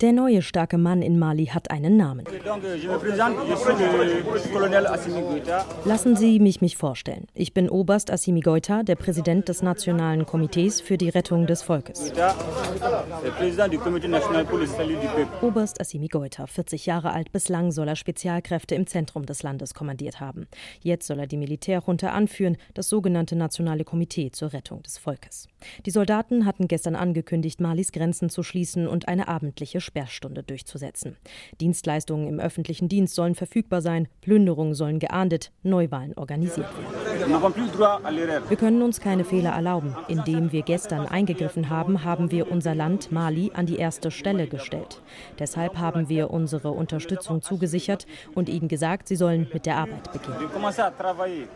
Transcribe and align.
Der 0.00 0.12
neue 0.12 0.42
starke 0.42 0.78
Mann 0.78 1.02
in 1.02 1.18
Mali 1.18 1.46
hat 1.46 1.72
einen 1.72 1.96
Namen. 1.96 2.24
Lassen 5.84 6.14
Sie 6.14 6.38
mich 6.38 6.60
mich 6.60 6.76
vorstellen. 6.76 7.26
Ich 7.34 7.52
bin 7.52 7.68
Oberst 7.68 8.12
Assimi 8.12 8.38
Goita, 8.38 8.84
der 8.84 8.94
Präsident 8.94 9.48
des 9.48 9.60
Nationalen 9.60 10.24
Komitees 10.24 10.80
für 10.80 10.98
die 10.98 11.08
Rettung 11.08 11.48
des 11.48 11.62
Volkes. 11.62 12.12
Oberst 15.42 15.80
Assimi 15.80 16.06
Goita, 16.06 16.46
40 16.46 16.86
Jahre 16.86 17.12
alt, 17.12 17.32
bislang 17.32 17.72
soll 17.72 17.88
er 17.88 17.96
Spezialkräfte 17.96 18.76
im 18.76 18.86
Zentrum 18.86 19.26
des 19.26 19.42
Landes 19.42 19.74
kommandiert 19.74 20.20
haben. 20.20 20.46
Jetzt 20.80 21.08
soll 21.08 21.18
er 21.18 21.26
die 21.26 21.36
Militärjunta 21.36 22.10
anführen, 22.10 22.56
das 22.74 22.88
sogenannte 22.88 23.34
Nationale 23.34 23.82
Komitee 23.82 24.30
zur 24.30 24.52
Rettung 24.52 24.80
des 24.84 24.96
Volkes. 24.96 25.48
Die 25.86 25.90
Soldaten 25.90 26.46
hatten 26.46 26.68
gestern 26.68 26.94
angekündigt, 26.94 27.60
Malis 27.60 27.90
Grenzen 27.90 28.30
zu 28.30 28.44
schließen 28.44 28.86
und 28.86 29.08
eine 29.08 29.26
abendliche 29.26 29.80
Sperrstunde 29.88 30.42
durchzusetzen. 30.42 31.16
Dienstleistungen 31.60 32.28
im 32.28 32.40
öffentlichen 32.40 32.88
Dienst 32.88 33.14
sollen 33.14 33.34
verfügbar 33.34 33.80
sein, 33.80 34.06
Plünderungen 34.20 34.74
sollen 34.74 34.98
geahndet, 34.98 35.50
Neuwahlen 35.62 36.14
organisiert 36.16 36.68
werden. 36.76 36.97
Wir 37.28 38.56
können 38.56 38.82
uns 38.82 39.00
keine 39.00 39.24
Fehler 39.24 39.50
erlauben. 39.50 39.94
Indem 40.08 40.52
wir 40.52 40.62
gestern 40.62 41.06
eingegriffen 41.06 41.70
haben, 41.70 42.04
haben 42.04 42.30
wir 42.30 42.50
unser 42.50 42.74
Land 42.74 43.10
Mali 43.10 43.50
an 43.54 43.66
die 43.66 43.76
erste 43.76 44.10
Stelle 44.10 44.46
gestellt. 44.46 45.00
Deshalb 45.38 45.78
haben 45.78 46.08
wir 46.08 46.30
unsere 46.30 46.70
Unterstützung 46.70 47.42
zugesichert 47.42 48.06
und 48.34 48.48
ihnen 48.48 48.68
gesagt, 48.68 49.08
sie 49.08 49.16
sollen 49.16 49.48
mit 49.52 49.66
der 49.66 49.76
Arbeit 49.76 50.12
beginnen. 50.12 50.50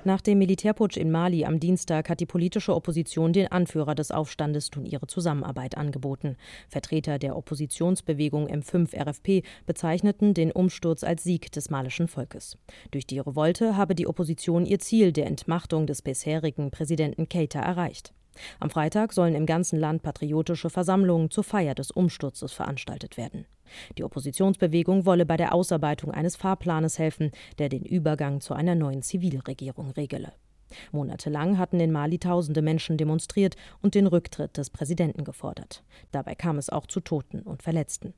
Nach 0.04 0.20
dem 0.20 0.38
Militärputsch 0.38 0.96
in 0.96 1.10
Mali 1.10 1.44
am 1.44 1.60
Dienstag 1.60 2.08
hat 2.08 2.20
die 2.20 2.26
politische 2.26 2.74
Opposition 2.74 3.32
den 3.32 3.50
Anführer 3.50 3.94
des 3.94 4.10
Aufstandes 4.10 4.70
nun 4.74 4.86
ihre 4.86 5.06
Zusammenarbeit 5.06 5.76
angeboten. 5.76 6.36
Vertreter 6.68 7.18
der 7.18 7.36
Oppositionsbewegung 7.36 8.22
Bewegung 8.22 8.48
M5 8.48 8.96
RFP 8.96 9.42
bezeichneten 9.66 10.34
den 10.34 10.52
Umsturz 10.52 11.02
als 11.04 11.24
Sieg 11.24 11.50
des 11.52 11.70
malischen 11.70 12.08
Volkes. 12.08 12.56
Durch 12.90 13.06
die 13.06 13.18
Revolte 13.18 13.76
habe 13.76 13.94
die 13.94 14.06
Opposition 14.06 14.64
ihr 14.64 14.78
Ziel 14.78 15.12
der 15.12 15.26
Entmachtung 15.26 15.61
des 15.66 16.02
bisherigen 16.02 16.70
Präsidenten 16.70 17.28
Keita 17.28 17.60
erreicht. 17.60 18.12
Am 18.60 18.70
Freitag 18.70 19.12
sollen 19.12 19.34
im 19.34 19.46
ganzen 19.46 19.78
Land 19.78 20.02
patriotische 20.02 20.70
Versammlungen 20.70 21.30
zur 21.30 21.44
Feier 21.44 21.74
des 21.74 21.90
Umsturzes 21.90 22.52
veranstaltet 22.52 23.16
werden. 23.16 23.46
Die 23.98 24.04
Oppositionsbewegung 24.04 25.06
wolle 25.06 25.26
bei 25.26 25.36
der 25.36 25.54
Ausarbeitung 25.54 26.10
eines 26.10 26.36
Fahrplanes 26.36 26.98
helfen, 26.98 27.30
der 27.58 27.68
den 27.68 27.84
Übergang 27.84 28.40
zu 28.40 28.54
einer 28.54 28.74
neuen 28.74 29.02
Zivilregierung 29.02 29.90
regele. 29.90 30.32
Monatelang 30.90 31.58
hatten 31.58 31.80
in 31.80 31.92
Mali 31.92 32.18
tausende 32.18 32.62
Menschen 32.62 32.96
demonstriert 32.96 33.56
und 33.82 33.94
den 33.94 34.06
Rücktritt 34.06 34.56
des 34.56 34.70
Präsidenten 34.70 35.24
gefordert. 35.24 35.84
Dabei 36.12 36.34
kam 36.34 36.58
es 36.58 36.70
auch 36.70 36.86
zu 36.86 37.00
Toten 37.00 37.40
und 37.40 37.62
Verletzten. 37.62 38.14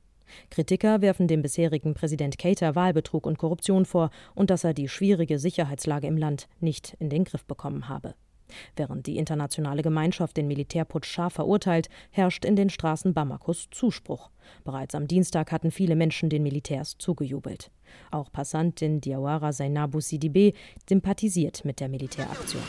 Kritiker 0.49 1.01
werfen 1.01 1.27
dem 1.27 1.41
bisherigen 1.41 1.93
Präsident 1.93 2.37
Keita 2.37 2.75
Wahlbetrug 2.75 3.25
und 3.25 3.37
Korruption 3.37 3.85
vor 3.85 4.09
und 4.33 4.49
dass 4.49 4.63
er 4.63 4.73
die 4.73 4.89
schwierige 4.89 5.39
Sicherheitslage 5.39 6.07
im 6.07 6.17
Land 6.17 6.47
nicht 6.59 6.95
in 6.99 7.09
den 7.09 7.23
Griff 7.23 7.45
bekommen 7.45 7.89
habe. 7.89 8.15
Während 8.75 9.07
die 9.07 9.17
internationale 9.17 9.81
Gemeinschaft 9.81 10.37
den 10.37 10.47
Militärputsch 10.47 11.07
scharf 11.07 11.33
verurteilt, 11.33 11.89
herrscht 12.11 12.45
in 12.45 12.55
den 12.55 12.69
Straßen 12.69 13.13
Bamakos 13.13 13.67
Zuspruch. 13.71 14.29
Bereits 14.63 14.95
am 14.95 15.07
Dienstag 15.07 15.51
hatten 15.51 15.71
viele 15.71 15.95
Menschen 15.95 16.29
den 16.29 16.43
Militärs 16.43 16.97
zugejubelt. 16.97 17.71
Auch 18.11 18.31
Passantin 18.31 19.01
Diawara 19.01 19.51
Zainabu 19.51 19.99
Sidibé 19.99 20.53
sympathisiert 20.87 21.65
mit 21.65 21.79
der 21.79 21.89
Militäraktion. 21.89 22.63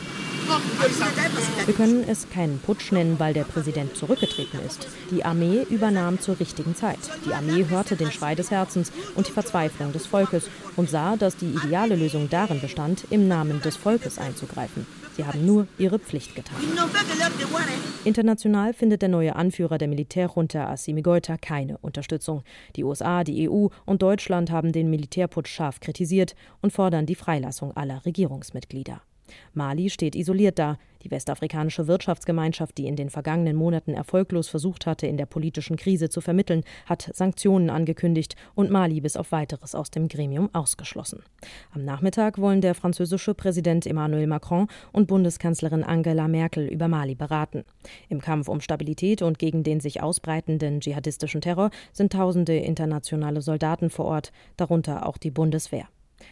Wir 1.65 1.73
können 1.73 2.05
es 2.07 2.29
keinen 2.29 2.59
Putsch 2.59 2.91
nennen, 2.91 3.19
weil 3.19 3.33
der 3.33 3.43
Präsident 3.43 3.95
zurückgetreten 3.97 4.59
ist. 4.65 4.87
Die 5.11 5.25
Armee 5.25 5.65
übernahm 5.69 6.19
zur 6.19 6.39
richtigen 6.39 6.75
Zeit. 6.75 6.99
Die 7.25 7.33
Armee 7.33 7.65
hörte 7.67 7.95
den 7.95 8.11
Schrei 8.11 8.35
des 8.35 8.51
Herzens 8.51 8.91
und 9.15 9.27
die 9.27 9.31
Verzweiflung 9.31 9.91
des 9.91 10.05
Volkes 10.05 10.49
und 10.75 10.89
sah, 10.89 11.17
dass 11.17 11.35
die 11.35 11.53
ideale 11.63 11.95
Lösung 11.95 12.29
darin 12.29 12.61
bestand, 12.61 13.05
im 13.09 13.27
Namen 13.27 13.61
des 13.61 13.75
Volkes 13.75 14.17
einzugreifen. 14.17 14.85
Sie 15.17 15.25
haben 15.25 15.45
nur 15.45 15.67
ihre 15.79 15.97
Pflicht 15.97 16.35
getan. 16.35 16.57
International 18.05 18.73
findet 18.73 19.01
der 19.01 19.09
neue 19.09 19.35
Anführer 19.35 19.79
der 19.79 19.87
Militärjunta 19.87 20.69
Assimi 20.69 21.01
Goita 21.01 21.37
keine 21.37 21.79
Unterstützung. 21.79 22.43
Die 22.75 22.83
USA, 22.83 23.23
die 23.23 23.49
EU 23.49 23.67
und 23.85 24.03
Deutschland 24.03 24.51
haben 24.51 24.71
den 24.71 24.91
Militärputsch 24.91 25.49
scharf 25.49 25.79
kritisiert 25.79 26.35
und 26.61 26.71
fordern 26.71 27.07
die 27.07 27.15
Freilassung 27.15 27.75
aller 27.75 28.05
Regierungsmitglieder. 28.05 29.01
Mali 29.53 29.89
steht 29.89 30.15
isoliert 30.15 30.59
da. 30.59 30.77
Die 31.03 31.11
westafrikanische 31.11 31.87
Wirtschaftsgemeinschaft, 31.87 32.77
die 32.77 32.87
in 32.87 32.95
den 32.95 33.09
vergangenen 33.09 33.55
Monaten 33.55 33.93
erfolglos 33.93 34.49
versucht 34.49 34.85
hatte, 34.85 35.07
in 35.07 35.17
der 35.17 35.25
politischen 35.25 35.77
Krise 35.77 36.09
zu 36.09 36.21
vermitteln, 36.21 36.63
hat 36.85 37.09
Sanktionen 37.13 37.69
angekündigt 37.69 38.35
und 38.55 38.71
Mali 38.71 38.99
bis 38.99 39.15
auf 39.15 39.31
weiteres 39.31 39.75
aus 39.75 39.91
dem 39.91 40.07
Gremium 40.07 40.49
ausgeschlossen. 40.53 41.21
Am 41.71 41.85
Nachmittag 41.85 42.39
wollen 42.39 42.61
der 42.61 42.75
französische 42.75 43.33
Präsident 43.33 43.85
Emmanuel 43.85 44.27
Macron 44.27 44.67
und 44.91 45.07
Bundeskanzlerin 45.07 45.83
Angela 45.83 46.27
Merkel 46.27 46.67
über 46.67 46.87
Mali 46.87 47.15
beraten. 47.15 47.63
Im 48.09 48.19
Kampf 48.19 48.47
um 48.47 48.59
Stabilität 48.59 49.21
und 49.21 49.39
gegen 49.39 49.63
den 49.63 49.79
sich 49.79 50.01
ausbreitenden 50.01 50.81
dschihadistischen 50.81 51.41
Terror 51.41 51.69
sind 51.93 52.13
tausende 52.13 52.57
internationale 52.57 53.41
Soldaten 53.41 53.89
vor 53.89 54.05
Ort, 54.05 54.31
darunter 54.57 55.05
auch 55.05 55.17
die 55.17 55.31
Bundeswehr. 55.31 55.87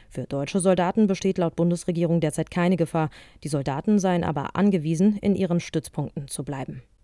Für 0.10 0.24
deutsche 0.24 0.60
Soldaten 0.60 1.08
besteht 1.08 1.38
laut 1.38 1.56
Bundesregierung 1.56 2.20
derzeit 2.22 2.50
keine 2.50 2.78
Gefahr. 2.78 3.10
Die 3.44 3.50
Soldaten 3.50 4.00
seien 4.00 4.24
aber 4.24 4.56
angewiesen, 4.56 5.18
in 5.18 5.36
ihren 5.36 5.60
Stützpunkten 5.60 6.28
zu 6.28 6.44
bleiben. 6.44 6.82